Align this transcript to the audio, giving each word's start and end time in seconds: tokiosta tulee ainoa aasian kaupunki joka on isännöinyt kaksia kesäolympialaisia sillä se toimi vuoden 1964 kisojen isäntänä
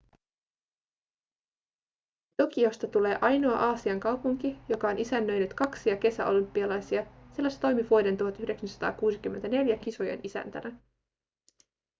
tokiosta 2.37 2.87
tulee 2.87 3.17
ainoa 3.21 3.59
aasian 3.59 3.99
kaupunki 3.99 4.57
joka 4.69 4.87
on 4.87 4.97
isännöinyt 4.97 5.53
kaksia 5.53 5.97
kesäolympialaisia 5.97 7.05
sillä 7.35 7.49
se 7.49 7.59
toimi 7.59 7.89
vuoden 7.89 8.17
1964 8.17 9.77
kisojen 9.77 10.19
isäntänä 10.23 10.71